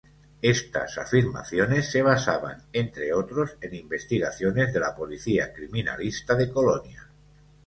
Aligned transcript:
Estas 0.41 0.97
afirmaciones 0.97 1.91
se 1.91 2.01
basaban, 2.01 2.63
entre 2.73 3.13
otros, 3.13 3.51
en 3.61 3.75
investigaciones 3.75 4.73
de 4.73 4.79
la 4.79 4.95
policía 4.95 5.53
criminalista 5.53 6.33
de 6.33 6.49
Colonia. 6.49 7.07